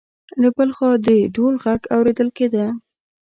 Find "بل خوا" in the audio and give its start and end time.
0.57-0.91